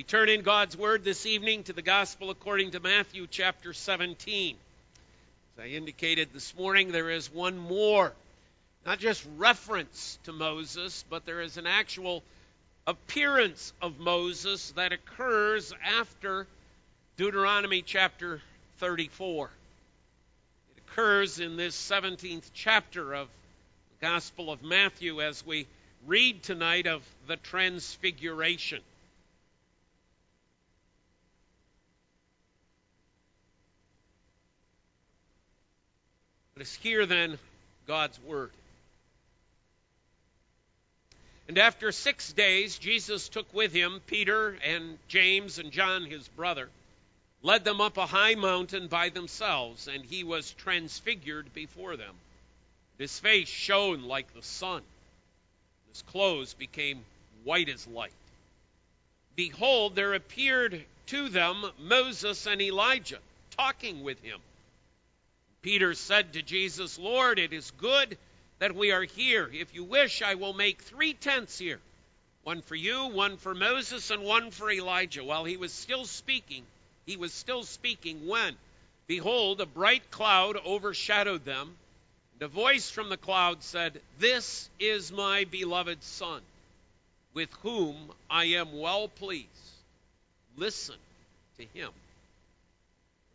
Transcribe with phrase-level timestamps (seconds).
[0.00, 4.56] We turn in God's Word this evening to the Gospel according to Matthew chapter 17.
[5.58, 8.14] As I indicated this morning, there is one more,
[8.86, 12.22] not just reference to Moses, but there is an actual
[12.86, 16.46] appearance of Moses that occurs after
[17.18, 18.40] Deuteronomy chapter
[18.78, 19.50] 34.
[20.76, 23.28] It occurs in this 17th chapter of
[23.90, 25.66] the Gospel of Matthew as we
[26.06, 28.80] read tonight of the Transfiguration.
[36.60, 37.38] Let us hear then
[37.86, 38.50] God's word.
[41.48, 46.68] And after six days, Jesus took with him Peter and James and John, his brother,
[47.40, 52.14] led them up a high mountain by themselves, and he was transfigured before them.
[52.98, 54.82] His face shone like the sun,
[55.88, 57.06] his clothes became
[57.42, 58.12] white as light.
[59.34, 63.20] Behold, there appeared to them Moses and Elijah
[63.56, 64.40] talking with him.
[65.62, 68.16] Peter said to Jesus, Lord, it is good
[68.60, 69.50] that we are here.
[69.52, 71.80] If you wish, I will make three tents here
[72.42, 75.22] one for you, one for Moses, and one for Elijah.
[75.22, 76.64] While he was still speaking,
[77.04, 78.56] he was still speaking when,
[79.06, 81.76] behold, a bright cloud overshadowed them.
[82.32, 86.40] And a voice from the cloud said, This is my beloved Son,
[87.34, 87.96] with whom
[88.30, 89.46] I am well pleased.
[90.56, 90.96] Listen
[91.58, 91.90] to him.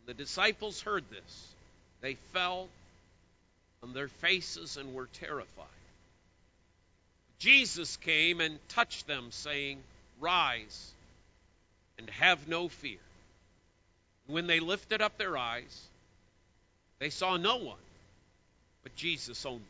[0.06, 1.55] the disciples heard this
[2.00, 2.68] they fell
[3.82, 5.66] on their faces and were terrified.
[7.38, 9.78] Jesus came and touched them, saying,
[10.20, 10.90] Rise
[11.98, 12.98] and have no fear.
[14.26, 15.82] When they lifted up their eyes,
[16.98, 17.76] they saw no one
[18.82, 19.60] but Jesus only.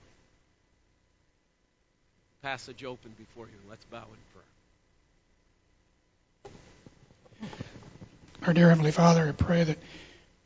[2.42, 3.58] Passage open before you.
[3.68, 4.04] Let's bow
[7.32, 7.52] in prayer.
[8.46, 9.78] Our dear Heavenly Father, I pray that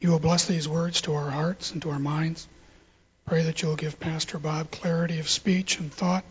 [0.01, 2.48] you will bless these words to our hearts and to our minds.
[3.27, 6.25] Pray that you will give Pastor Bob clarity of speech and thought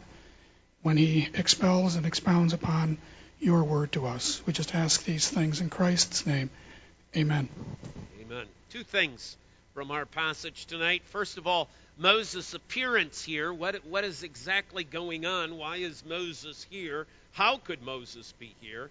[0.81, 2.97] when he expels and expounds upon
[3.39, 4.41] your word to us.
[4.45, 6.49] We just ask these things in Christ's name.
[7.15, 7.47] Amen.
[8.21, 8.47] Amen.
[8.71, 9.37] Two things
[9.73, 11.03] from our passage tonight.
[11.05, 13.53] First of all, Moses' appearance here.
[13.53, 15.57] What, what is exactly going on?
[15.57, 17.05] Why is Moses here?
[17.33, 18.89] How could Moses be here?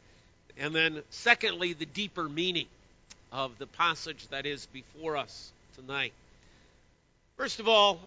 [0.56, 2.66] And then, secondly, the deeper meaning
[3.32, 6.12] of the passage that is before us tonight.
[7.36, 8.00] First of all,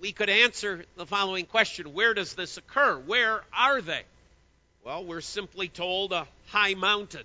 [0.00, 2.98] we could answer the following question Where does this occur?
[2.98, 4.02] Where are they?
[4.84, 7.24] Well, we're simply told a high mountain.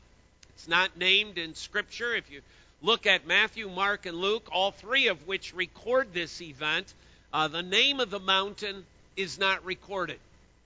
[0.55, 2.15] It's not named in Scripture.
[2.15, 2.41] If you
[2.81, 6.93] look at Matthew, Mark, and Luke, all three of which record this event,
[7.31, 8.85] uh, the name of the mountain
[9.15, 10.19] is not recorded.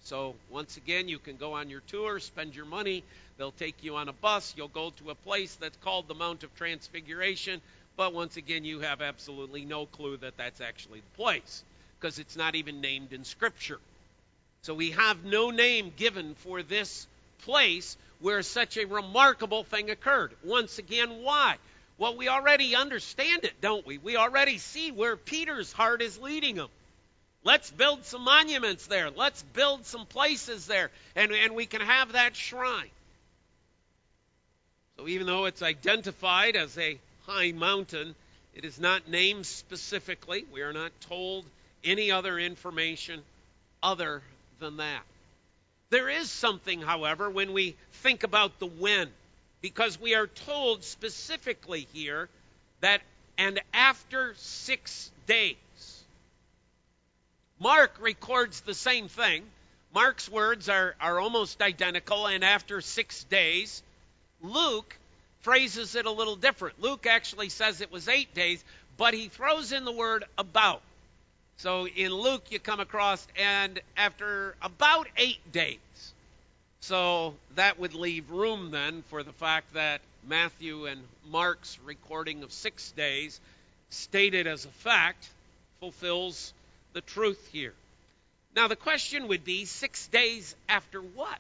[0.04, 3.04] So, once again, you can go on your tour, spend your money,
[3.38, 4.54] They'll take you on a bus.
[4.58, 7.62] You'll go to a place that's called the Mount of Transfiguration.
[7.96, 11.64] But once again, you have absolutely no clue that that's actually the place
[12.00, 13.80] because it's not even named in Scripture.
[14.64, 17.08] So we have no name given for this
[17.40, 20.32] place where such a remarkable thing occurred.
[20.44, 21.58] Once again, why?
[21.98, 23.98] Well, we already understand it, don't we?
[23.98, 26.68] We already see where Peter's heart is leading him.
[27.44, 29.10] Let's build some monuments there.
[29.10, 30.92] Let's build some places there.
[31.16, 32.90] And, and we can have that shrine.
[34.98, 36.98] So even though it's identified as a
[37.28, 38.16] high mountain,
[38.56, 40.46] it is not named specifically.
[40.52, 41.46] We are not told
[41.84, 43.22] any other information
[43.84, 44.24] other
[44.60, 45.04] than that.
[45.90, 49.10] There is something, however, when we think about the when,
[49.62, 52.28] because we are told specifically here
[52.82, 53.02] that,
[53.38, 55.56] and after six days.
[57.60, 59.44] Mark records the same thing.
[59.94, 63.82] Mark's words are, are almost identical, and after six days.
[64.42, 64.98] Luke
[65.42, 66.82] phrases it a little different.
[66.82, 68.64] Luke actually says it was eight days,
[68.98, 70.82] but he throws in the word about.
[71.58, 75.80] So in Luke, you come across, and after about eight days.
[76.82, 81.02] So that would leave room then for the fact that Matthew and
[81.32, 83.40] Mark's recording of six days,
[83.90, 85.28] stated as a fact,
[85.80, 86.54] fulfills
[86.94, 87.74] the truth here.
[88.56, 91.40] Now the question would be six days after what?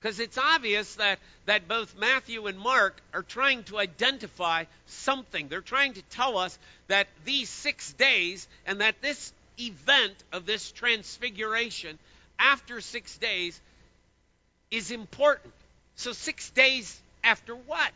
[0.00, 5.48] Because it's obvious that, that both Matthew and Mark are trying to identify something.
[5.48, 6.58] They're trying to tell us
[6.88, 11.98] that these six days and that this event of this transfiguration
[12.38, 13.60] after six days
[14.70, 15.52] is important.
[15.96, 17.90] So, six days after what?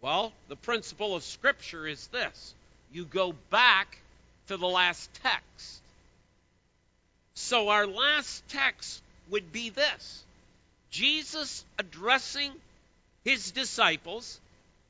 [0.00, 2.54] Well, the principle of Scripture is this
[2.92, 3.98] you go back
[4.48, 5.80] to the last text.
[7.34, 9.00] So, our last text
[9.30, 10.24] would be this
[10.90, 12.52] Jesus addressing
[13.24, 14.40] his disciples,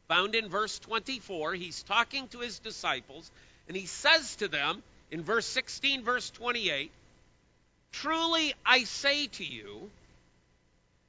[0.07, 1.55] found in verse 24.
[1.55, 3.31] He's talking to his disciples,
[3.67, 6.91] and he says to them in verse 16, verse 28,
[7.93, 9.91] Truly I say to you,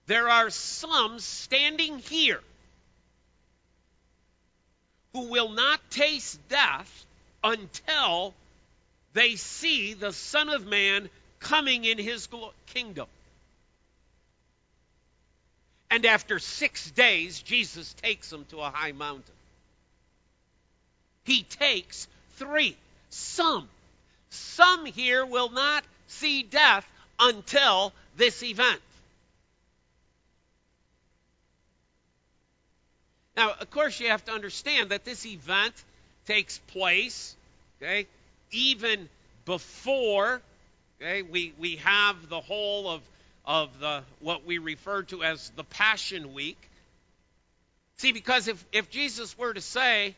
[0.07, 2.41] there are some standing here
[5.13, 7.05] who will not taste death
[7.43, 8.33] until
[9.13, 11.09] they see the Son of Man
[11.39, 12.27] coming in his
[12.67, 13.07] kingdom.
[15.91, 19.33] And after six days, Jesus takes them to a high mountain.
[21.23, 22.07] He takes
[22.37, 22.77] three.
[23.09, 23.67] Some.
[24.29, 26.87] Some here will not see death
[27.19, 28.81] until this event.
[33.35, 35.73] Now, of course, you have to understand that this event
[36.25, 37.35] takes place,
[37.81, 38.05] okay,
[38.51, 39.07] even
[39.45, 40.41] before,
[41.01, 43.01] okay, we, we have the whole of,
[43.49, 46.69] of the what we refer to as the Passion Week.
[47.97, 50.15] See, because if, if Jesus were to say,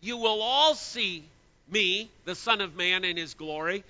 [0.00, 1.22] You will all see
[1.70, 3.84] me, the Son of Man, in his glory,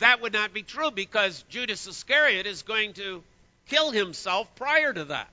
[0.00, 3.22] that would not be true because Judas Iscariot is going to
[3.68, 5.28] kill himself prior to that,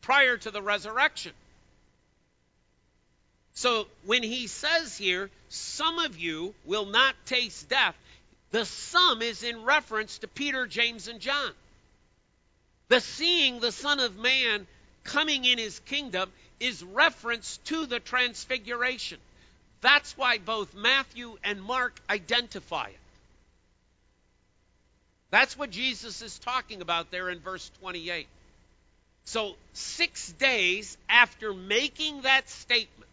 [0.00, 1.32] prior to the resurrection.
[3.52, 7.94] So when he says here, some of you will not taste death,
[8.50, 11.52] the some is in reference to Peter, James, and John.
[12.88, 14.66] The seeing the Son of Man
[15.04, 19.18] coming in his kingdom is reference to the transfiguration.
[19.80, 22.98] That's why both Matthew and Mark identify it.
[25.30, 28.26] That's what Jesus is talking about there in verse 28.
[29.26, 33.10] So, six days after making that statement,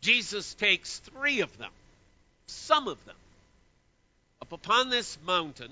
[0.00, 1.72] Jesus takes three of them,
[2.46, 3.16] some of them,
[4.42, 5.70] up upon this mountain.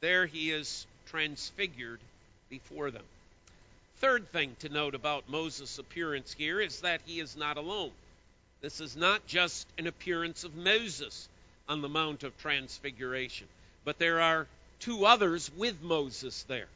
[0.00, 2.00] There he is transfigured
[2.50, 3.04] before them.
[3.98, 7.92] Third thing to note about Moses' appearance here is that he is not alone.
[8.60, 11.28] This is not just an appearance of Moses
[11.68, 13.46] on the Mount of Transfiguration,
[13.84, 14.46] but there are
[14.80, 16.68] two others with Moses there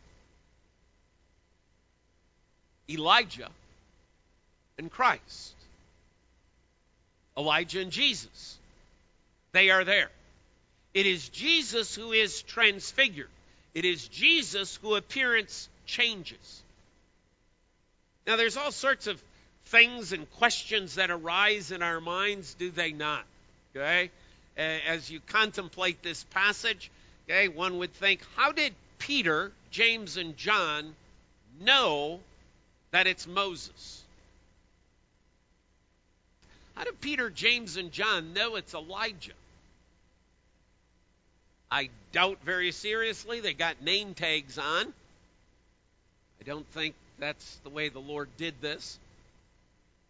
[2.88, 3.48] Elijah
[4.78, 5.54] and Christ.
[7.36, 8.58] Elijah and Jesus.
[9.52, 10.10] They are there.
[10.92, 13.28] It is Jesus who is transfigured.
[13.74, 16.62] It is Jesus who appearance changes.
[18.26, 19.22] Now, there's all sorts of
[19.66, 23.24] things and questions that arise in our minds, do they not?
[23.74, 24.10] Okay?
[24.56, 26.90] As you contemplate this passage,
[27.28, 30.94] okay, one would think, how did Peter, James, and John
[31.60, 32.20] know
[32.90, 34.02] that it's Moses?
[36.74, 39.32] How do Peter, James, and John know it's Elijah?
[41.70, 44.92] I doubt very seriously they got name tags on.
[46.40, 48.98] I don't think that's the way the Lord did this.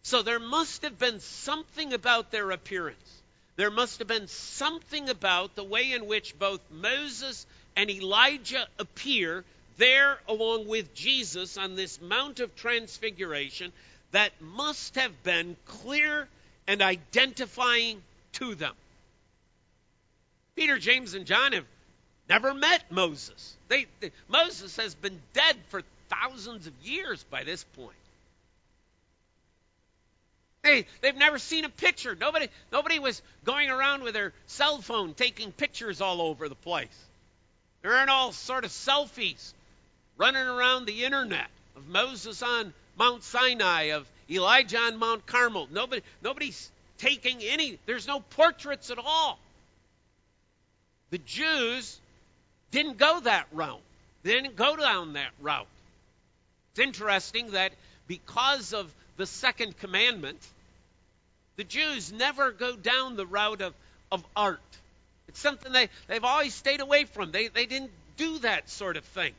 [0.03, 3.21] So there must have been something about their appearance.
[3.57, 9.43] There must have been something about the way in which both Moses and Elijah appear
[9.77, 13.71] there along with Jesus on this Mount of Transfiguration
[14.11, 16.27] that must have been clear
[16.67, 18.01] and identifying
[18.33, 18.73] to them.
[20.55, 21.65] Peter, James, and John have
[22.29, 23.55] never met Moses.
[23.67, 27.95] They, they, Moses has been dead for thousands of years by this point.
[30.63, 32.15] Hey, they've never seen a picture.
[32.15, 36.87] Nobody, nobody was going around with their cell phone taking pictures all over the place.
[37.81, 39.53] There aren't all sort of selfies
[40.17, 45.67] running around the internet of Moses on Mount Sinai, of Elijah on Mount Carmel.
[45.71, 49.39] Nobody, nobody's taking any, there's no portraits at all.
[51.11, 51.99] The Jews
[52.71, 53.81] didn't go that route.
[54.23, 55.67] They didn't go down that route.
[56.71, 57.73] It's interesting that
[58.07, 60.39] because of the second commandment,
[61.57, 63.73] the Jews never go down the route of,
[64.11, 64.59] of art.
[65.27, 67.31] It's something they, they've always stayed away from.
[67.31, 69.33] They, they didn't do that sort of thing.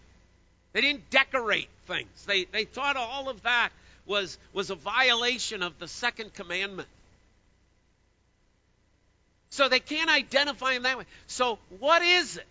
[0.72, 2.08] They didn't decorate things.
[2.26, 3.70] They, they thought all of that
[4.06, 6.88] was, was a violation of the second commandment.
[9.52, 11.04] So they can't identify him that way.
[11.26, 12.46] So what is it?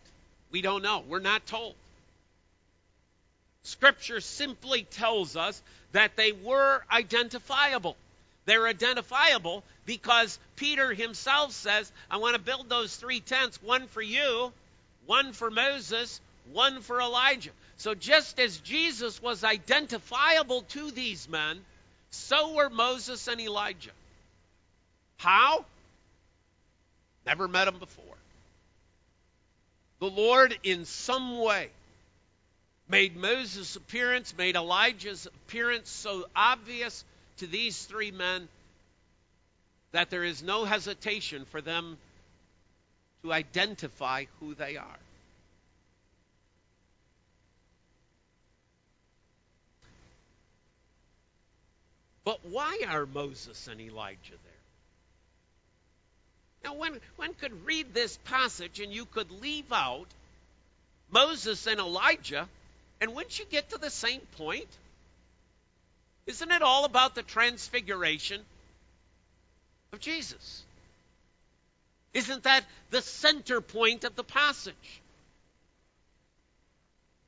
[0.52, 1.04] We don't know.
[1.08, 1.74] We're not told.
[3.64, 5.60] Scripture simply tells us
[5.94, 7.98] that they were identifiable.
[8.46, 14.04] They're identifiable because Peter himself says, I want to build those three tents one for
[14.04, 14.54] you,
[15.08, 16.22] one for Moses,
[16.54, 17.50] one for Elijah.
[17.78, 21.62] So just as Jesus was identifiable to these men,
[22.12, 23.90] so were Moses and Elijah.
[25.18, 25.66] How?
[27.26, 28.06] Never met them before.
[30.00, 31.70] The Lord, in some way,
[32.90, 37.06] made Moses' appearance, made Elijah's appearance so obvious
[37.38, 38.48] to these three men
[39.92, 41.98] that there is no hesitation for them
[43.22, 45.00] to identify who they are.
[52.24, 54.51] But why are Moses and Elijah there?
[56.64, 60.08] Now, one, one could read this passage and you could leave out
[61.10, 62.48] Moses and Elijah,
[63.02, 64.68] and wouldn't you get to the same point?
[66.26, 68.42] Isn't it all about the transfiguration
[69.92, 70.64] of Jesus?
[72.14, 75.02] Isn't that the center point of the passage?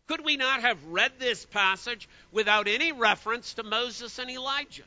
[0.08, 4.84] Could we not have read this passage without any reference to Moses and Elijah?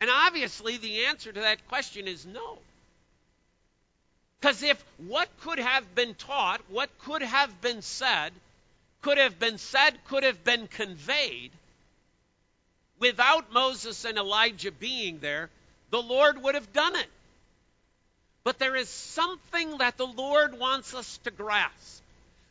[0.00, 2.58] And obviously, the answer to that question is no.
[4.40, 8.32] Because if what could have been taught, what could have been said,
[9.02, 11.50] could have been said, could have been conveyed,
[13.00, 15.50] without Moses and Elijah being there,
[15.90, 17.10] the Lord would have done it.
[18.44, 22.02] But there is something that the Lord wants us to grasp.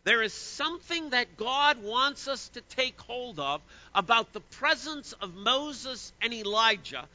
[0.03, 3.61] There is something that God wants us to take hold of
[3.95, 7.05] about the presence of Moses and Elijah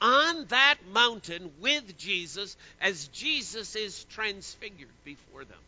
[0.00, 5.58] on that mountain with Jesus as Jesus is transfigured before them.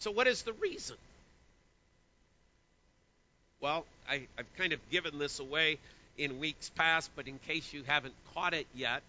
[0.00, 0.96] So, what is the reason?
[3.60, 5.78] Well, I, have kind of given this away
[6.16, 9.02] in weeks past, but in case you haven't caught it yet,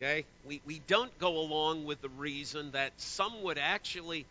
[0.00, 4.24] okay, we, we don't go along with the reason that some would actually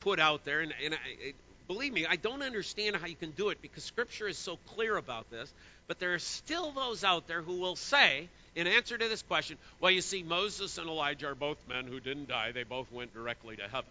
[0.00, 1.32] put out there, and, and I,
[1.66, 4.96] believe me, I don't understand how you can do it because Scripture is so clear
[4.96, 5.52] about this.
[5.86, 9.58] But there are still those out there who will say, in answer to this question,
[9.80, 13.12] well, you see, Moses and Elijah are both men who didn't die, they both went
[13.12, 13.90] directly to heaven.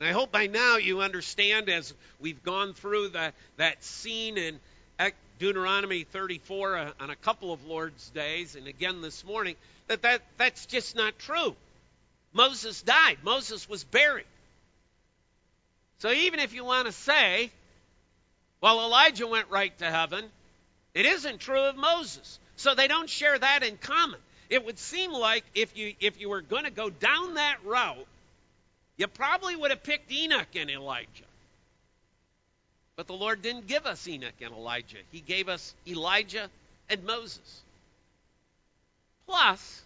[0.00, 4.58] And I hope by now you understand as we've gone through the, that scene in
[5.42, 9.56] Deuteronomy 34 uh, on a couple of Lord's days, and again this morning,
[9.88, 11.56] that, that that's just not true.
[12.32, 14.26] Moses died, Moses was buried.
[15.98, 17.50] So even if you want to say,
[18.62, 20.24] well, Elijah went right to heaven,
[20.94, 22.38] it isn't true of Moses.
[22.56, 24.20] So they don't share that in common.
[24.48, 28.06] It would seem like if you if you were going to go down that route,
[28.96, 31.08] you probably would have picked Enoch and Elijah.
[32.94, 34.98] But the Lord didn't give us Enoch and Elijah.
[35.10, 36.48] He gave us Elijah
[36.90, 37.62] and Moses.
[39.26, 39.82] Plus,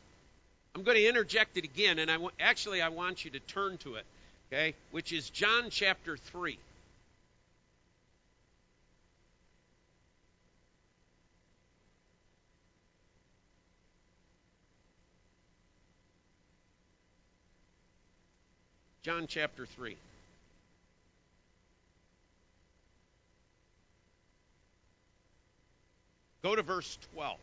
[0.75, 3.79] I'm going to interject it again, and I w- actually I want you to turn
[3.79, 4.05] to it,
[4.49, 4.75] okay?
[4.91, 6.59] Which is John chapter three.
[19.07, 19.97] John chapter 3.
[26.43, 27.39] Go to verse 12.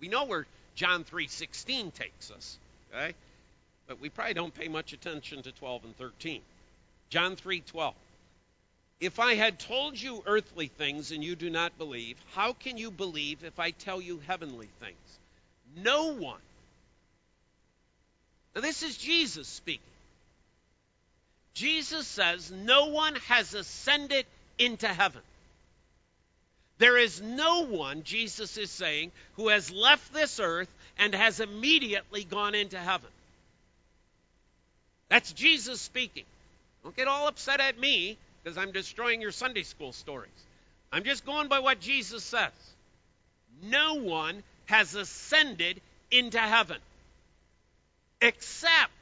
[0.00, 2.58] We know where John 3:16 takes us,
[2.92, 3.14] okay?
[3.86, 6.42] But we probably don't pay much attention to 12 and 13.
[7.10, 7.94] John 3:12.
[8.98, 12.90] If I had told you earthly things and you do not believe, how can you
[12.90, 15.18] believe if I tell you heavenly things?
[15.76, 16.42] No one.
[18.56, 19.84] Now this is Jesus speaking.
[21.58, 24.26] Jesus says, No one has ascended
[24.60, 25.22] into heaven.
[26.78, 32.22] There is no one, Jesus is saying, who has left this earth and has immediately
[32.22, 33.10] gone into heaven.
[35.08, 36.26] That's Jesus speaking.
[36.84, 40.30] Don't get all upset at me because I'm destroying your Sunday school stories.
[40.92, 42.52] I'm just going by what Jesus says.
[43.64, 45.80] No one has ascended
[46.12, 46.78] into heaven
[48.20, 48.92] except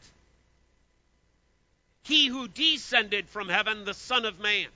[2.07, 4.69] he who descended from heaven, the Son of Man.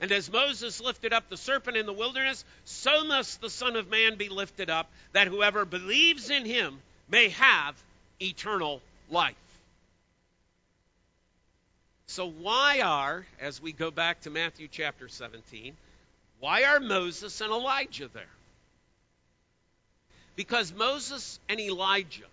[0.00, 3.90] And as Moses lifted up the serpent in the wilderness, so must the Son of
[3.90, 6.78] Man be lifted up, that whoever believes in him
[7.10, 7.76] may have
[8.20, 8.80] eternal
[9.10, 9.34] life.
[12.06, 15.76] So, why are, as we go back to Matthew chapter 17,
[16.40, 18.24] why are Moses and Elijah there?
[20.36, 22.24] Because Moses and Elijah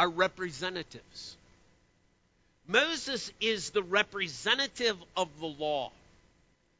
[0.00, 1.36] are representatives.
[2.66, 5.90] Moses is the representative of the law,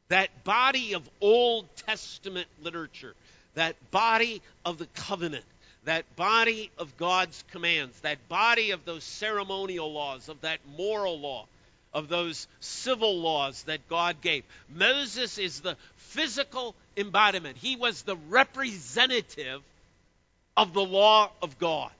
[0.07, 3.13] that body of Old Testament literature,
[3.53, 5.45] that body of the covenant,
[5.83, 11.45] that body of God's commands, that body of those ceremonial laws, of that moral law,
[11.93, 14.43] of those civil laws that God gave.
[14.67, 19.61] Moses is the physical embodiment, he was the representative
[20.57, 21.91] of the law of God.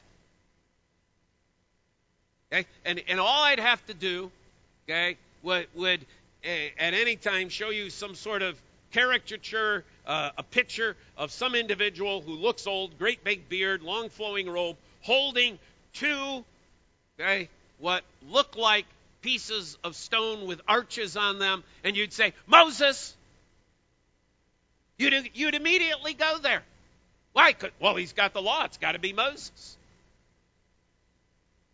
[2.52, 2.66] Okay?
[2.86, 4.32] And, and all I'd have to do,
[4.88, 6.06] okay, would, would
[6.46, 6.48] uh,
[6.80, 12.22] at any time show you some sort of caricature, uh, a picture of some individual
[12.22, 15.58] who looks old, great big beard, long flowing robe, holding
[15.94, 16.44] two,
[17.20, 18.86] okay, what look like
[19.22, 23.16] pieces of stone with arches on them, and you'd say, Moses!
[24.98, 26.64] You'd, you'd immediately go there.
[27.34, 27.56] Why?
[27.80, 28.66] Well, he's got the law.
[28.66, 29.78] It's got to be Moses.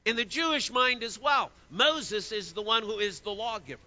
[0.07, 3.81] In the Jewish mind as well, Moses is the one who is the lawgiver.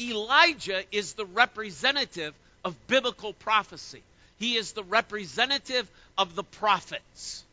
[0.00, 4.02] Elijah is the representative of biblical prophecy.
[4.40, 7.44] He is the representative of the prophets.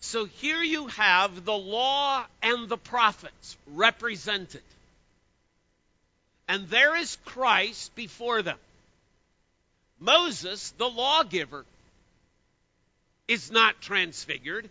[0.00, 4.62] So here you have the law and the prophets represented.
[6.48, 8.58] And there is Christ before them.
[10.00, 11.64] Moses, the lawgiver,
[13.28, 14.68] is not transfigured.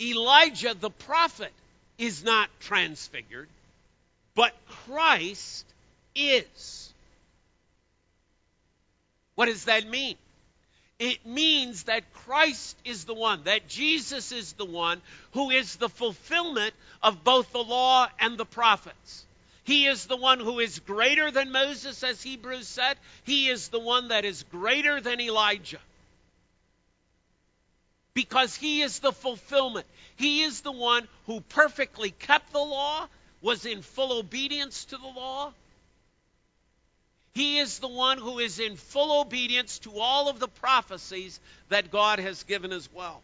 [0.00, 1.52] Elijah, the prophet,
[1.98, 3.48] is not transfigured.
[4.34, 4.52] But
[4.86, 5.66] Christ
[6.14, 6.92] is.
[9.34, 10.16] What does that mean?
[10.98, 15.88] It means that Christ is the one, that Jesus is the one who is the
[15.88, 19.26] fulfillment of both the law and the prophets.
[19.64, 22.96] He is the one who is greater than Moses, as Hebrews said.
[23.24, 25.80] He is the one that is greater than Elijah.
[28.14, 29.86] Because he is the fulfillment.
[30.16, 33.08] He is the one who perfectly kept the law,
[33.42, 35.52] was in full obedience to the law,
[37.34, 41.90] he is the one who is in full obedience to all of the prophecies that
[41.90, 43.22] God has given as well.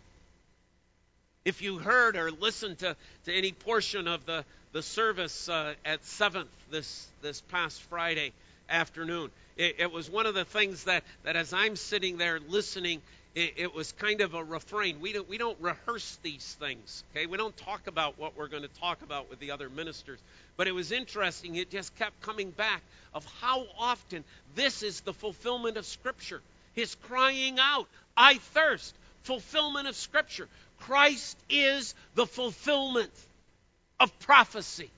[1.44, 6.02] If you heard or listened to, to any portion of the, the service uh, at
[6.02, 8.32] 7th this, this past Friday
[8.68, 13.00] afternoon, it, it, was one of the things that, that as I'm sitting there listening,
[13.34, 15.00] it, it was kind of a refrain.
[15.00, 17.26] We don't, we don't rehearse these things, okay?
[17.26, 20.18] We don't talk about what we're going to talk about with the other ministers.
[20.56, 22.82] But it was interesting, it just kept coming back
[23.14, 26.40] of how often this is the fulfillment of Scripture.
[26.74, 30.48] His crying out, I thirst, fulfillment of Scripture.
[30.80, 33.12] Christ is the fulfillment
[34.00, 34.90] of prophecy.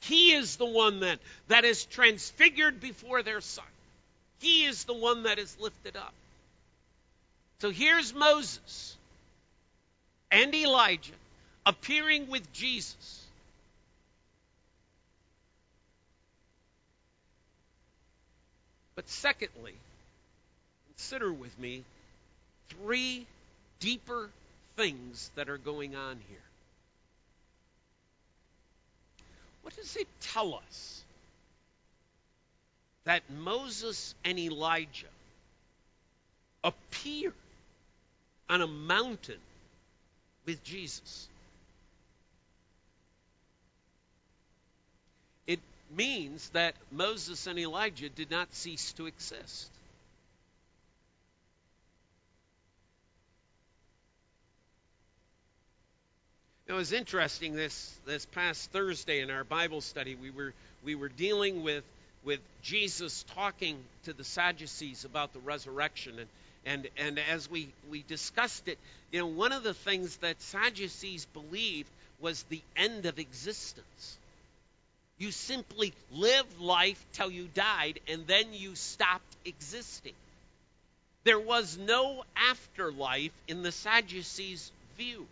[0.00, 3.64] He is the one then that is transfigured before their sight.
[4.38, 6.12] He is the one that is lifted up.
[7.58, 8.96] So here's Moses
[10.30, 11.12] and Elijah
[11.64, 13.24] appearing with Jesus.
[18.94, 19.74] But secondly,
[20.88, 21.84] consider with me
[22.68, 23.26] three
[23.80, 24.28] deeper
[24.76, 26.38] things that are going on here.
[29.62, 31.02] What does it tell us
[33.04, 35.06] that Moses and Elijah
[36.62, 37.34] appeared
[38.48, 39.38] on a mountain
[40.44, 41.28] with Jesus?
[45.46, 45.60] It
[45.96, 49.70] means that Moses and Elijah did not cease to exist.
[56.68, 60.52] It was interesting this this past Thursday in our Bible study we were
[60.84, 61.84] we were dealing with
[62.24, 66.28] with Jesus talking to the Sadducees about the resurrection and
[66.66, 68.78] and and as we we discussed it
[69.10, 71.88] you know one of the things that Sadducees believed
[72.20, 74.18] was the end of existence
[75.18, 80.12] you simply lived life till you died, and then you stopped existing.
[81.24, 85.26] There was no afterlife in the Sadducees' view.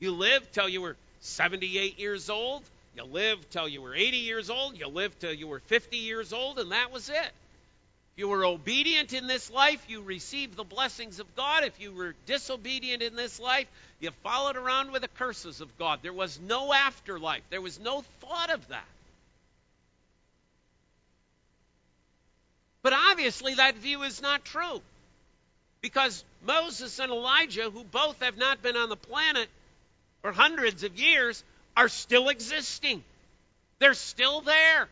[0.00, 2.62] You lived till you were 78 years old,
[2.96, 6.32] you lived till you were 80 years old, you lived till you were 50 years
[6.32, 7.32] old, and that was it
[8.16, 11.64] you were obedient in this life, you received the blessings of God.
[11.64, 13.66] If you were disobedient in this life,
[14.00, 16.00] you followed around with the curses of God.
[16.02, 18.88] There was no afterlife, there was no thought of that.
[22.82, 24.80] But obviously, that view is not true.
[25.82, 29.48] Because Moses and Elijah, who both have not been on the planet
[30.22, 31.42] for hundreds of years,
[31.76, 33.04] are still existing.
[33.78, 34.88] They're still there.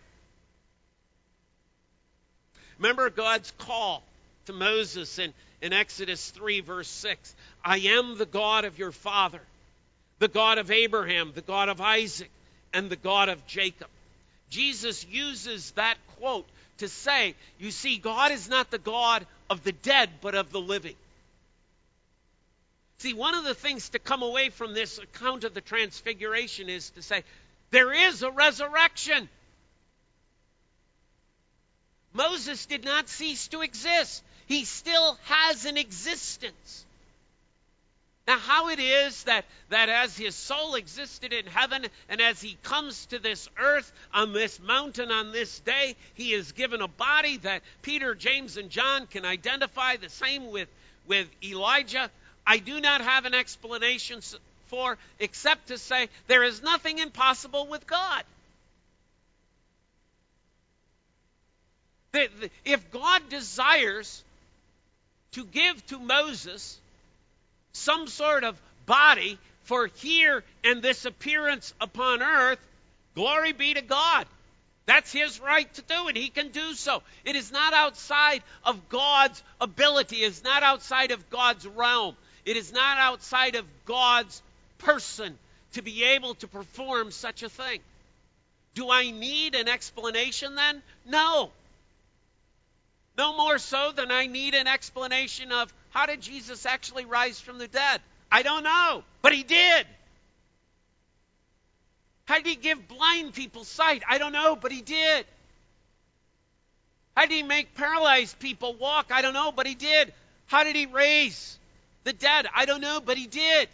[2.79, 4.03] Remember God's call
[4.47, 5.33] to Moses in,
[5.63, 7.35] in Exodus 3, verse 6
[7.65, 9.41] I am the God of your father,
[10.19, 12.31] the God of Abraham, the God of Isaac,
[12.73, 13.89] and the God of Jacob.
[14.51, 16.47] Jesus uses that quote
[16.79, 20.61] to say, You see, God is not the God of the dead, but of the
[20.61, 20.97] living.
[22.99, 26.91] See, one of the things to come away from this account of the transfiguration is
[26.91, 27.25] to say,
[27.75, 29.29] there is a resurrection.
[32.14, 34.22] Moses did not cease to exist.
[34.46, 36.87] He still has an existence.
[38.27, 42.57] Now, how it is that, that as his soul existed in heaven and as he
[42.62, 47.37] comes to this earth on this mountain on this day, he is given a body
[47.38, 50.68] that Peter, James, and John can identify, the same with,
[51.07, 52.11] with Elijah.
[52.46, 54.20] I do not have an explanation
[54.68, 58.24] for except to say there is nothing impossible with God.
[62.64, 64.22] If God desires
[65.33, 66.79] to give to Moses
[67.72, 72.59] some sort of body for here and this appearance upon earth,
[73.14, 74.27] glory be to God.
[74.87, 77.03] That's his right to do, and he can do so.
[77.24, 82.57] It is not outside of God's ability, it is not outside of God's realm, it
[82.57, 84.42] is not outside of God's
[84.79, 85.38] person
[85.72, 87.81] to be able to perform such a thing.
[88.74, 90.83] Do I need an explanation then?
[91.07, 91.50] No.
[93.16, 97.59] No more so than I need an explanation of how did Jesus actually rise from
[97.59, 98.00] the dead?
[98.31, 99.87] I don't know, but he did.
[102.24, 104.03] How did he give blind people sight?
[104.09, 105.27] I don't know, but he did.
[107.16, 109.11] How did he make paralyzed people walk?
[109.12, 110.12] I don't know, but he did.
[110.46, 111.59] How did he raise
[112.03, 112.46] the dead?
[112.53, 113.68] I don't know, but he did.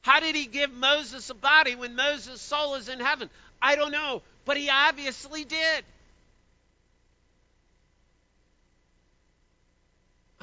[0.00, 3.28] How did he give Moses a body when Moses' soul is in heaven?
[3.60, 5.84] I don't know, but he obviously did.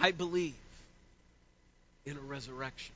[0.04, 0.56] I believe
[2.08, 2.96] in a resurrection.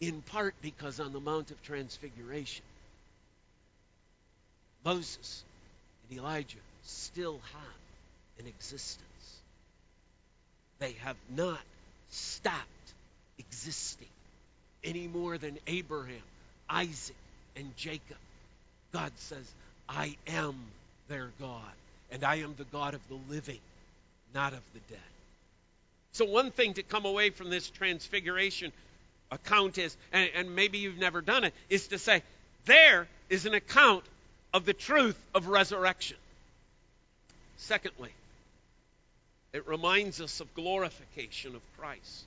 [0.00, 2.64] In part because on the Mount of Transfiguration,
[4.82, 5.44] Moses
[6.08, 9.02] and Elijah still have an existence.
[10.78, 11.60] They have not
[12.08, 12.66] stopped
[13.38, 14.08] existing
[14.82, 16.22] any more than Abraham,
[16.70, 17.16] Isaac,
[17.56, 18.16] and Jacob.
[18.90, 19.44] God says,
[19.86, 20.54] I am
[21.08, 21.60] their God,
[22.10, 23.60] and I am the God of the living
[24.34, 24.98] not of the dead.
[26.12, 28.72] So, one thing to come away from this transfiguration
[29.30, 32.22] account is, and, and maybe you've never done it, is to say,
[32.64, 34.04] there is an account
[34.52, 36.16] of the truth of resurrection.
[37.58, 38.10] Secondly,
[39.52, 42.24] it reminds us of glorification of Christ.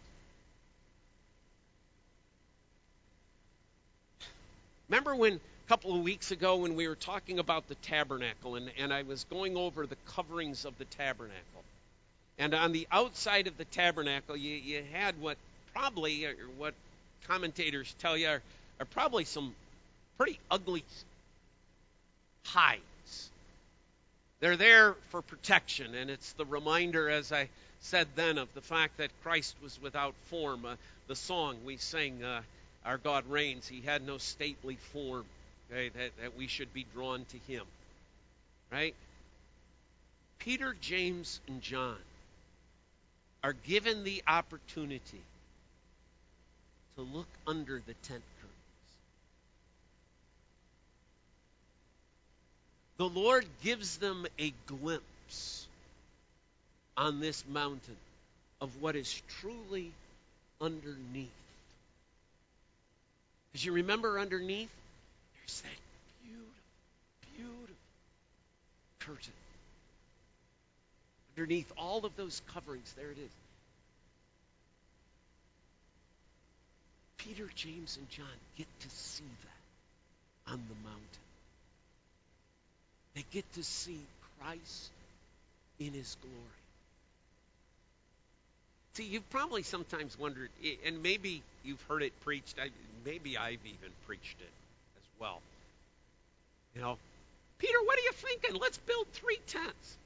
[4.89, 8.69] Remember when a couple of weeks ago when we were talking about the tabernacle and,
[8.77, 11.63] and I was going over the coverings of the tabernacle?
[12.41, 15.37] And on the outside of the tabernacle, you, you had what
[15.75, 16.73] probably, or what
[17.27, 18.41] commentators tell you, are,
[18.79, 19.53] are probably some
[20.17, 20.83] pretty ugly
[22.45, 23.29] hides.
[24.39, 27.47] They're there for protection, and it's the reminder, as I
[27.81, 30.65] said then, of the fact that Christ was without form.
[30.65, 30.77] Uh,
[31.07, 32.41] the song we sing, uh,
[32.83, 35.25] Our God Reigns, He had no stately form,
[35.71, 37.65] okay, that, that we should be drawn to Him.
[38.71, 38.95] Right?
[40.39, 41.97] Peter, James, and John
[43.43, 45.21] are given the opportunity
[46.95, 48.51] to look under the tent curtains.
[52.97, 55.67] The Lord gives them a glimpse
[56.95, 57.97] on this mountain
[58.59, 59.91] of what is truly
[60.59, 61.29] underneath.
[63.51, 64.69] Because you remember underneath,
[65.35, 66.53] there's that beautiful,
[67.35, 67.75] beautiful
[68.99, 69.40] curtain
[71.37, 73.31] underneath all of those coverings, there it is.
[77.17, 78.25] Peter, James, and John
[78.57, 81.01] get to see that on the mountain.
[83.15, 83.99] They get to see
[84.39, 84.89] Christ
[85.79, 86.37] in his glory.
[88.93, 90.49] See, you've probably sometimes wondered,
[90.85, 92.55] and maybe you've heard it preached,
[93.05, 94.51] maybe I've even preached it
[94.97, 95.41] as well.
[96.75, 96.97] You know,
[97.59, 98.59] Peter, what are you thinking?
[98.59, 99.97] Let's build three tents.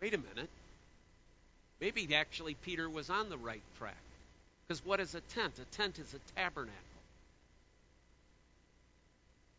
[0.00, 0.50] Wait a minute.
[1.80, 3.96] Maybe actually Peter was on the right track.
[4.66, 5.54] Because what is a tent?
[5.58, 6.74] A tent is a tabernacle.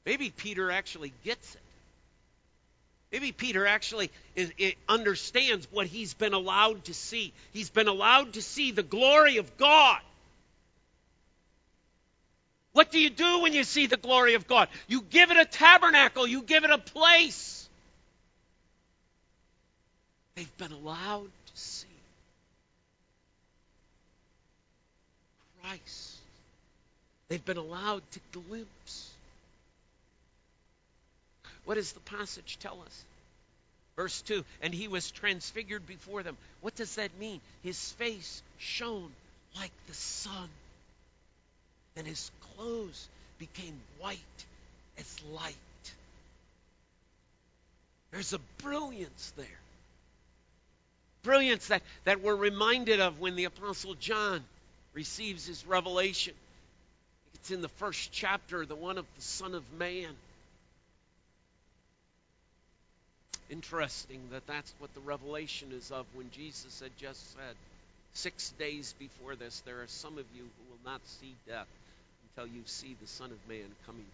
[0.06, 1.62] Maybe Peter actually gets it.
[3.12, 4.52] Maybe Peter actually is,
[4.90, 7.34] understands what he's been allowed to see.
[7.54, 10.00] He's been allowed to see the glory of God.
[12.74, 14.68] What do you do when you see the glory of God?
[14.88, 17.65] You give it a tabernacle, you give it a place.
[20.36, 21.88] They've been allowed to see
[25.62, 26.18] Christ.
[27.30, 29.12] They've been allowed to glimpse.
[31.64, 33.04] What does the passage tell us?
[33.96, 36.38] Verse 2 And he was transfigured before them.
[36.62, 37.40] What does that mean?
[37.64, 39.12] His face shone
[39.56, 40.50] like the sun,
[41.96, 43.08] and his clothes
[43.40, 44.20] became white
[44.98, 45.56] as light.
[48.12, 49.48] There's a brilliance there.
[51.26, 54.44] Brilliance that, that we're reminded of when the Apostle John
[54.94, 56.34] receives his revelation.
[57.34, 60.10] It's in the first chapter, the one of the Son of Man.
[63.50, 67.56] Interesting that that's what the revelation is of when Jesus had just said,
[68.14, 71.68] Six days before this, there are some of you who will not see death
[72.30, 74.06] until you see the Son of Man coming.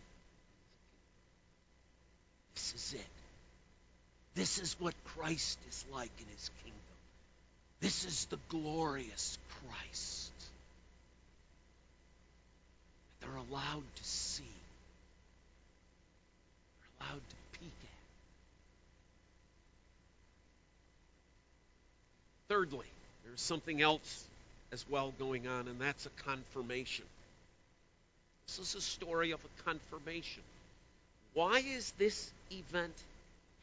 [2.55, 3.07] This is it.
[4.33, 6.90] This is what Christ is like in his kingdom.
[7.81, 10.31] This is the glorious Christ.
[13.19, 14.43] They're allowed to see.
[16.79, 17.89] They're allowed to peek at.
[22.49, 22.87] Thirdly,
[23.25, 24.25] there's something else
[24.71, 27.05] as well going on, and that's a confirmation.
[28.45, 30.43] This is a story of a confirmation.
[31.33, 32.93] Why is this event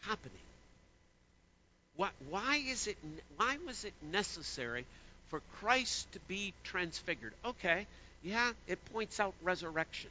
[0.00, 0.47] happening?
[1.98, 2.96] Why, why is it?
[3.38, 4.86] Why was it necessary
[5.30, 7.34] for Christ to be transfigured?
[7.44, 7.88] Okay,
[8.22, 10.10] yeah, it points out resurrection.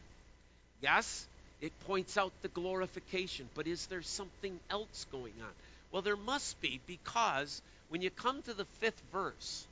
[0.82, 1.26] Yes,
[1.62, 3.48] it points out the glorification.
[3.56, 5.54] But is there something else going on?
[5.94, 9.66] Well, there must be because when you come to the fifth verse,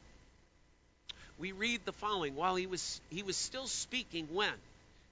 [1.37, 4.53] we read the following: While he was he was still speaking, when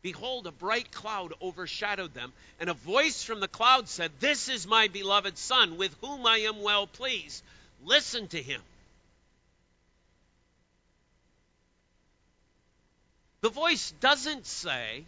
[0.04, 4.68] Behold, a bright cloud overshadowed them, and a voice from the cloud said, This is
[4.68, 7.42] my beloved Son, with whom I am well pleased.
[7.86, 8.62] Listen to him.
[13.40, 15.06] The voice doesn't say,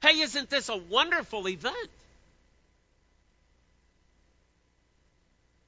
[0.00, 1.90] Hey, isn't this a wonderful event?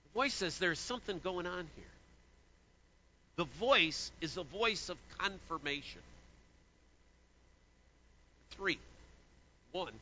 [0.04, 1.84] The voice says there's something going on here.
[3.36, 6.00] The voice is a voice of confirmation
[8.56, 8.78] three.
[9.72, 9.92] One,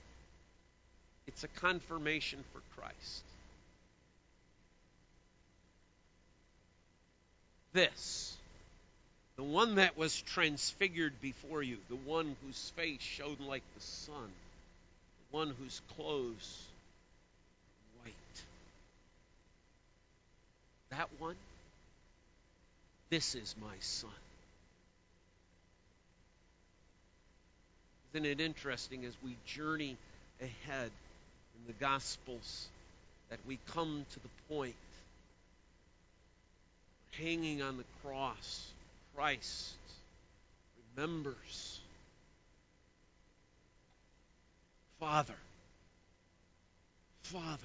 [1.26, 3.22] it's a confirmation for Christ.
[7.72, 8.36] This,
[9.36, 14.28] the one that was transfigured before you, the one whose face shone like the sun,
[15.30, 16.64] the one whose clothes
[18.02, 18.42] white.
[20.90, 21.36] That one,
[23.08, 24.10] this is my son.
[28.12, 29.96] Isn't it interesting as we journey
[30.40, 30.90] ahead
[31.56, 32.68] in the Gospels
[33.28, 34.74] that we come to the point
[37.12, 38.66] hanging on the cross,
[39.14, 39.74] Christ
[40.96, 41.80] remembers
[44.98, 45.34] Father,
[47.22, 47.56] Father.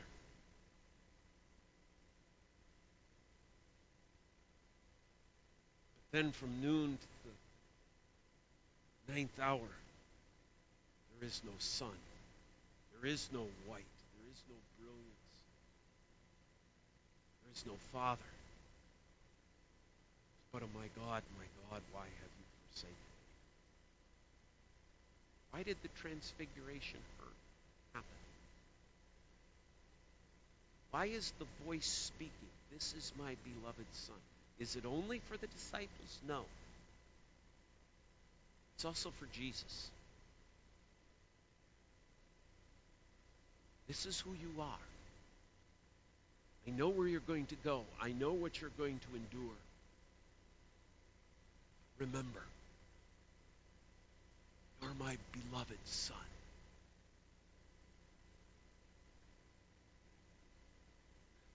[6.11, 7.07] But then from noon to
[9.07, 9.59] the ninth hour,
[11.19, 11.97] there is no sun.
[12.93, 13.95] There is no white.
[14.17, 15.33] There is no brilliance.
[17.43, 18.31] There is no Father.
[20.51, 23.15] But, oh my God, my God, why have you forsaken me?
[25.51, 26.99] Why did the transfiguration
[27.93, 28.09] happen?
[30.91, 32.31] Why is the voice speaking?
[32.73, 34.15] This is my beloved Son.
[34.59, 36.19] Is it only for the disciples?
[36.27, 36.43] No.
[38.75, 39.89] It's also for Jesus.
[43.87, 44.85] This is who you are.
[46.67, 47.83] I know where you're going to go.
[48.01, 49.55] I know what you're going to endure.
[51.99, 52.41] Remember,
[54.81, 56.17] you're my beloved Son.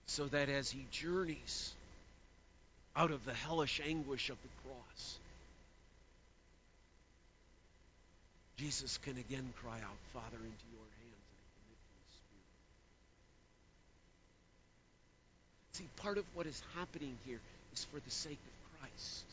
[0.07, 1.73] So that as he journeys
[2.95, 5.17] out of the hellish anguish of the cross,
[8.57, 10.85] Jesus can again cry out, Father, into your
[15.81, 17.39] See, part of what is happening here
[17.73, 19.23] is for the sake of Christ.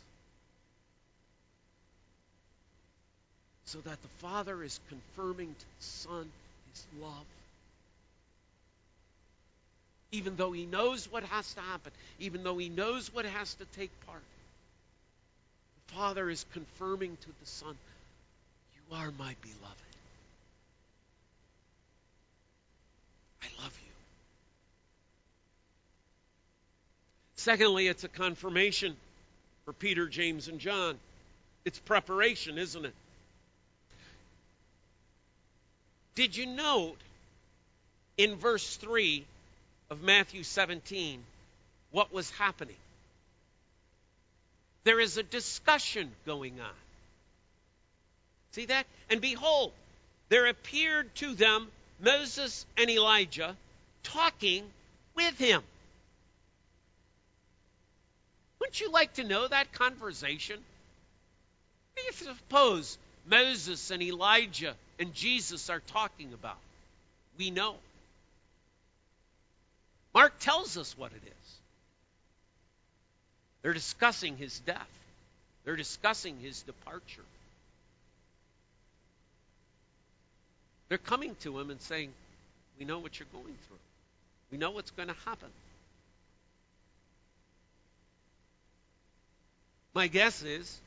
[3.66, 6.30] So that the Father is confirming to the Son
[6.72, 7.26] his love.
[10.10, 13.66] Even though he knows what has to happen, even though he knows what has to
[13.76, 14.22] take part,
[15.88, 17.76] the Father is confirming to the Son,
[18.74, 19.88] You are my beloved.
[23.42, 23.87] I love you.
[27.38, 28.96] Secondly, it's a confirmation
[29.64, 30.98] for Peter, James, and John.
[31.64, 32.94] It's preparation, isn't it?
[36.16, 36.96] Did you note
[38.16, 39.24] in verse 3
[39.88, 41.22] of Matthew 17
[41.92, 42.74] what was happening?
[44.82, 46.76] There is a discussion going on.
[48.50, 48.84] See that?
[49.10, 49.70] And behold,
[50.28, 51.68] there appeared to them
[52.00, 53.54] Moses and Elijah
[54.02, 54.64] talking
[55.14, 55.62] with him.
[58.68, 60.56] Wouldn't you like to know that conversation?
[60.58, 66.58] What do you suppose Moses and Elijah and Jesus are talking about?
[67.38, 67.76] We know.
[70.12, 71.56] Mark tells us what it is.
[73.62, 74.90] They're discussing his death,
[75.64, 77.24] they're discussing his departure.
[80.90, 82.12] They're coming to him and saying,
[82.78, 83.78] We know what you're going through,
[84.52, 85.48] we know what's going to happen.
[89.98, 90.80] My guess is,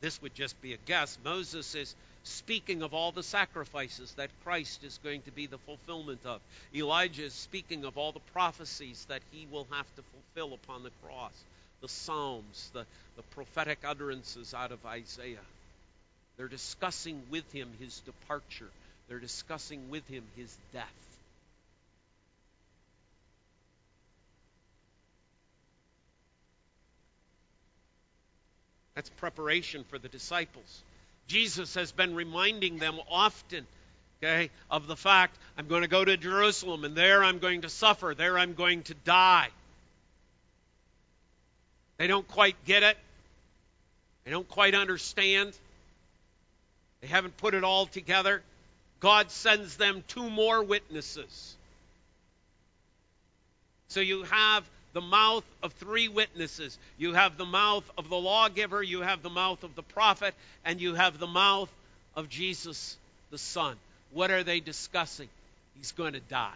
[0.00, 4.84] this would just be a guess, Moses is speaking of all the sacrifices that Christ
[4.84, 6.40] is going to be the fulfillment of.
[6.74, 10.90] Elijah is speaking of all the prophecies that he will have to fulfill upon the
[11.02, 11.34] cross
[11.82, 15.36] the Psalms, the, the prophetic utterances out of Isaiah.
[16.38, 18.70] They're discussing with him his departure,
[19.10, 21.13] they're discussing with him his death.
[28.94, 30.82] That's preparation for the disciples.
[31.26, 33.66] Jesus has been reminding them often,
[34.22, 37.68] okay, of the fact I'm going to go to Jerusalem and there I'm going to
[37.68, 39.48] suffer, there I'm going to die.
[41.96, 42.96] They don't quite get it.
[44.24, 45.52] They don't quite understand.
[47.00, 48.42] They haven't put it all together.
[49.00, 51.56] God sends them two more witnesses.
[53.88, 56.78] So you have the mouth of three witnesses.
[56.96, 60.80] You have the mouth of the lawgiver, you have the mouth of the prophet, and
[60.80, 61.70] you have the mouth
[62.16, 62.96] of Jesus
[63.30, 63.76] the Son.
[64.12, 65.28] What are they discussing?
[65.76, 66.52] He's going to die.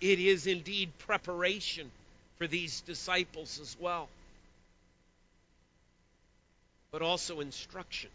[0.00, 1.90] It is indeed preparation
[2.38, 4.08] for these disciples as well,
[6.90, 8.10] but also instruction.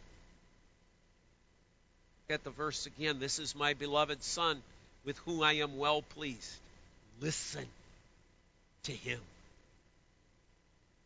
[2.30, 3.20] Get the verse again.
[3.20, 4.62] This is my beloved Son
[5.06, 6.52] with whom I am well pleased.
[7.22, 7.66] Listen
[8.84, 9.22] to him.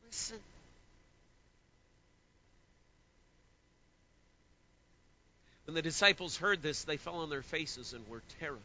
[0.07, 0.39] Listen.
[5.65, 8.59] When the disciples heard this, they fell on their faces and were terrified.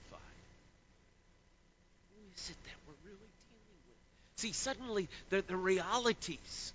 [2.14, 3.19] Who is it that we're really
[3.51, 4.40] dealing with?
[4.40, 6.73] See, suddenly the, the realities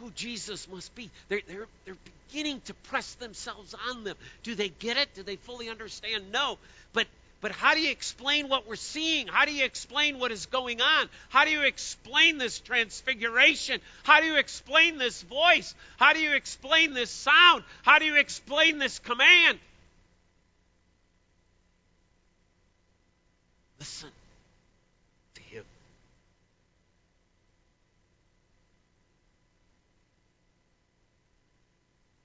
[0.00, 1.10] who Jesus must be.
[1.28, 1.96] They're, they're, they're
[2.28, 4.16] beginning to press themselves on them.
[4.42, 5.14] Do they get it?
[5.14, 6.32] Do they fully understand?
[6.32, 6.58] No.
[6.92, 7.06] But
[7.44, 9.26] but how do you explain what we're seeing?
[9.26, 11.10] How do you explain what is going on?
[11.28, 13.82] How do you explain this transfiguration?
[14.02, 15.74] How do you explain this voice?
[15.98, 17.64] How do you explain this sound?
[17.82, 19.58] How do you explain this command?
[23.78, 24.08] Listen.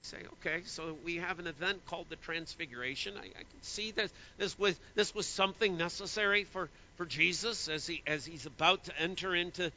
[0.10, 3.14] Say, okay, so we have an event called the Transfiguration.
[3.18, 7.86] I, I can see that this was this was something necessary for, for Jesus as
[7.86, 9.72] he as he's about to enter into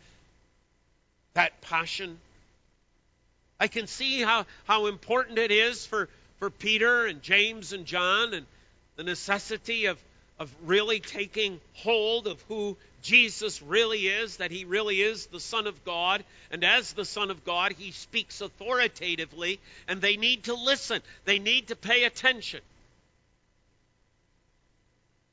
[1.34, 2.18] that passion.
[3.62, 8.34] I can see how, how important it is for, for Peter and James and John
[8.34, 8.44] and
[8.96, 10.02] the necessity of,
[10.42, 15.68] of really taking hold of who Jesus really is, that he really is the Son
[15.68, 16.24] of God.
[16.50, 21.38] And as the Son of God, he speaks authoritatively, and they need to listen, they
[21.38, 22.60] need to pay attention.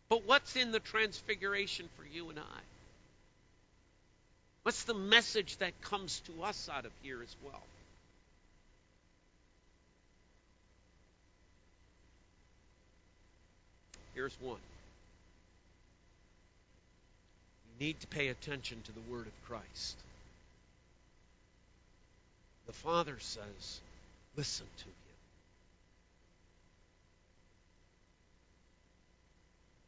[0.09, 2.61] But what's in the transfiguration for you and I?
[4.61, 7.63] What's the message that comes to us out of here as well?
[14.13, 14.59] Here's one.
[17.79, 19.97] Need to pay attention to the word of Christ.
[22.67, 23.81] The Father says,
[24.35, 24.93] listen to him.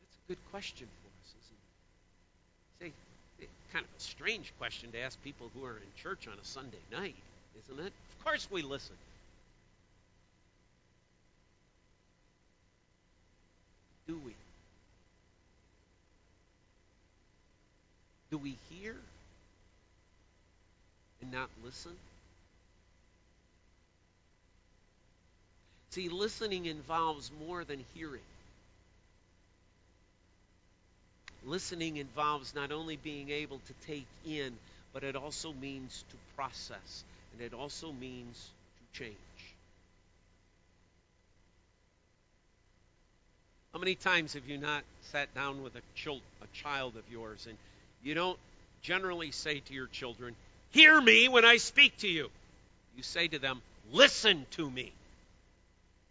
[0.01, 1.33] That's a good question for us,
[2.81, 2.93] isn't it?
[3.41, 6.45] Say, kind of a strange question to ask people who are in church on a
[6.45, 7.15] Sunday night,
[7.63, 7.93] isn't it?
[8.17, 8.95] Of course we listen.
[14.07, 14.33] Do we?
[18.31, 18.95] Do we hear
[21.21, 21.91] and not listen?
[25.89, 28.21] See, listening involves more than hearing.
[31.43, 34.53] Listening involves not only being able to take in,
[34.93, 37.03] but it also means to process,
[37.33, 38.49] and it also means
[38.93, 39.17] to change.
[43.73, 47.47] How many times have you not sat down with a, chil- a child of yours
[47.47, 47.57] and
[48.03, 48.37] you don't
[48.81, 50.35] generally say to your children,
[50.71, 52.29] Hear me when I speak to you.
[52.95, 54.91] You say to them, Listen to me.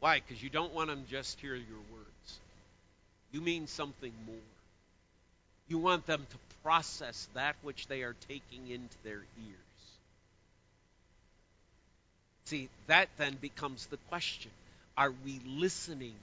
[0.01, 0.21] Why?
[0.21, 2.39] Because you don't want them just hear your words.
[3.33, 4.37] You mean something more.
[5.69, 9.57] You want them to process that which they are taking into their ears.
[12.47, 14.51] See, that then becomes the question.
[14.97, 16.15] Are we listening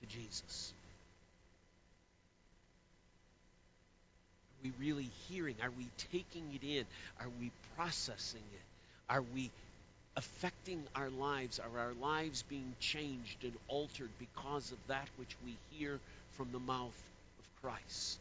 [0.00, 0.72] to Jesus?
[4.62, 5.56] We really hearing?
[5.62, 6.84] Are we taking it in?
[7.20, 9.12] Are we processing it?
[9.12, 9.50] Are we
[10.16, 11.58] affecting our lives?
[11.58, 15.98] Are our lives being changed and altered because of that which we hear
[16.32, 17.02] from the mouth
[17.38, 18.18] of Christ?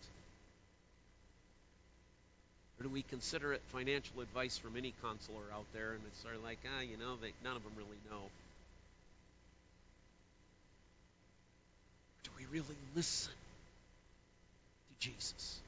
[2.79, 6.35] Or do we consider it financial advice from any counselor out there and it's sort
[6.35, 8.23] of like, ah, you know, they, none of them really know?
[12.23, 13.33] Do we really listen
[14.87, 15.59] to Jesus?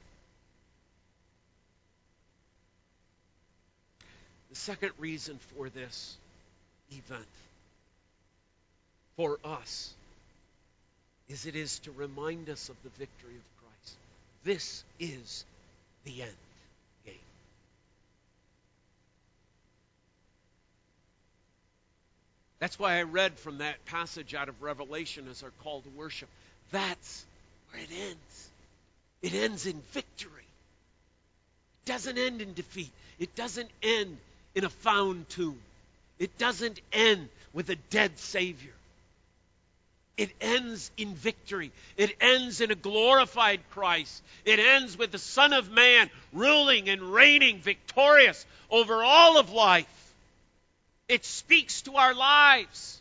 [4.52, 6.14] The second reason for this
[6.90, 7.24] event
[9.16, 9.94] for us
[11.30, 13.96] is it is to remind us of the victory of Christ.
[14.44, 15.46] This is
[16.04, 16.32] the end
[17.06, 17.14] game.
[22.58, 26.28] That's why I read from that passage out of Revelation as our call to worship.
[26.72, 27.24] That's
[27.70, 28.50] where it ends.
[29.22, 30.44] It ends in victory.
[31.86, 32.90] It doesn't end in defeat.
[33.18, 34.18] It doesn't end
[34.54, 35.58] in a found tomb.
[36.18, 38.72] It doesn't end with a dead Savior.
[40.16, 41.72] It ends in victory.
[41.96, 44.22] It ends in a glorified Christ.
[44.44, 49.86] It ends with the Son of Man ruling and reigning victorious over all of life.
[51.08, 53.00] It speaks to our lives.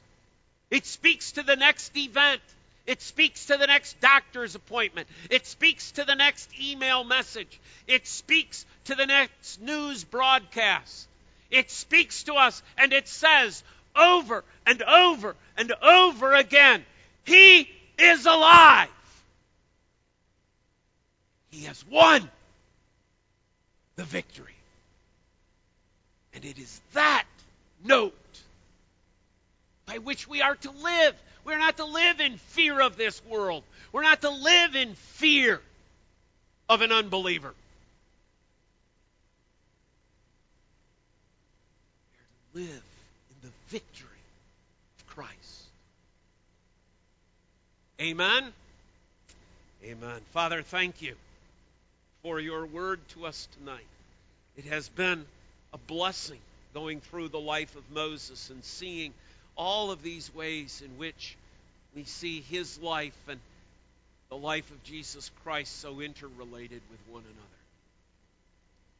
[0.70, 2.42] It speaks to the next event.
[2.88, 5.08] It speaks to the next doctor's appointment.
[5.30, 7.60] It speaks to the next email message.
[7.88, 11.08] It speaks to the next news broadcast.
[11.52, 13.64] It speaks to us and it says
[13.96, 16.86] over and over and over again,
[17.26, 18.90] He is alive.
[21.50, 22.30] He has won
[23.98, 24.56] the victory.
[26.34, 27.26] And it is that
[27.84, 28.14] note
[29.86, 31.16] by which we are to live.
[31.44, 33.64] We're not to live in fear of this world.
[33.92, 35.60] We're not to live in fear
[36.70, 37.54] of an unbeliever.
[42.54, 44.08] Live in the victory
[45.00, 45.64] of Christ.
[48.00, 48.52] Amen.
[49.84, 50.22] Amen.
[50.32, 51.16] Father, thank you
[52.24, 53.86] for your word to us tonight.
[54.58, 55.26] It has been
[55.74, 56.40] a blessing
[56.74, 59.14] going through the life of Moses and seeing
[59.56, 61.36] all of these ways in which
[61.96, 63.40] we see his life and
[64.30, 67.62] the life of Jesus Christ so interrelated with one another.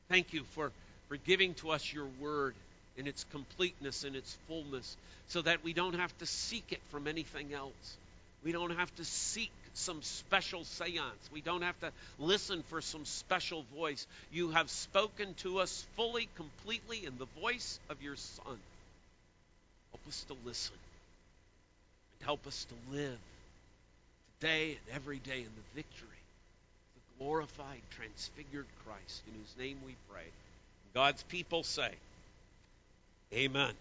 [0.10, 0.72] Thank you for,
[1.08, 2.54] for giving to us your word
[2.98, 7.08] in its completeness, in its fullness, so that we don't have to seek it from
[7.08, 7.98] anything else.
[8.44, 11.30] We don't have to seek some special seance.
[11.32, 14.06] We don't have to listen for some special voice.
[14.32, 18.58] You have spoken to us fully, completely in the voice of your Son.
[19.92, 20.76] Help us to listen
[22.20, 23.18] and help us to live
[24.40, 26.08] today and every day in the victory
[26.96, 30.26] of the glorified, transfigured Christ, in whose name we pray.
[30.94, 31.92] God's people say,
[33.34, 33.74] Amen.